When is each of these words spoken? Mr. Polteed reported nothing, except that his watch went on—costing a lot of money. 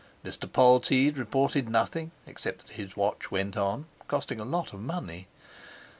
Mr. 0.25 0.51
Polteed 0.51 1.15
reported 1.15 1.69
nothing, 1.69 2.09
except 2.25 2.65
that 2.65 2.73
his 2.75 2.97
watch 2.97 3.29
went 3.29 3.55
on—costing 3.55 4.39
a 4.39 4.43
lot 4.45 4.73
of 4.73 4.79
money. 4.79 5.27